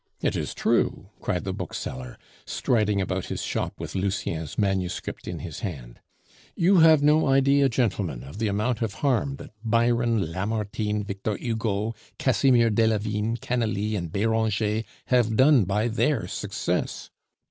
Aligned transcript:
"It 0.19 0.35
is 0.35 0.55
true!" 0.55 1.11
cried 1.19 1.43
the 1.43 1.53
bookseller, 1.53 2.17
striding 2.47 2.99
about 2.99 3.25
his 3.27 3.43
shop 3.43 3.79
with 3.79 3.93
Lucien's 3.93 4.57
manuscript 4.57 5.27
in 5.27 5.37
his 5.41 5.59
hand. 5.59 5.99
"You 6.55 6.77
have 6.79 7.03
no 7.03 7.27
idea, 7.27 7.69
gentlemen, 7.69 8.23
of 8.23 8.39
the 8.39 8.47
amount 8.47 8.81
of 8.81 8.95
harm 9.05 9.35
that 9.35 9.51
Byron, 9.63 10.31
Lamartine, 10.31 11.03
Victor 11.03 11.35
Hugo, 11.37 11.93
Casimir 12.17 12.71
Delavigne, 12.71 13.35
Canalis, 13.37 13.95
and 13.95 14.11
Beranger 14.11 14.83
have 15.05 15.37
done 15.37 15.65
by 15.65 15.87
their 15.87 16.27
success. 16.27 17.11